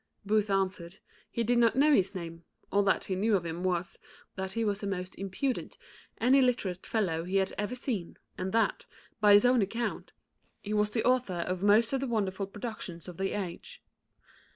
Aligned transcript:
Booth 0.25 0.49
answered, 0.49 0.95
he 1.29 1.43
did 1.43 1.59
not 1.59 1.75
know 1.75 1.93
his 1.93 2.15
name; 2.15 2.43
all 2.71 2.81
that 2.81 3.03
he 3.03 3.15
knew 3.15 3.35
of 3.35 3.45
him 3.45 3.63
was, 3.63 3.99
that 4.33 4.53
he 4.53 4.65
was 4.65 4.79
the 4.81 4.87
most 4.87 5.13
impudent 5.19 5.77
and 6.17 6.35
illiterate 6.35 6.87
fellow 6.87 7.23
he 7.23 7.35
had 7.35 7.53
ever 7.55 7.75
seen, 7.75 8.17
and 8.35 8.51
that, 8.51 8.87
by 9.19 9.31
his 9.31 9.45
own 9.45 9.61
account, 9.61 10.11
he 10.59 10.73
was 10.73 10.89
the 10.89 11.05
author 11.05 11.41
of 11.45 11.61
most 11.61 11.93
of 11.93 11.99
the 11.99 12.07
wonderful 12.07 12.47
productions 12.47 13.07
of 13.07 13.17
the 13.17 13.33
age. 13.39 13.83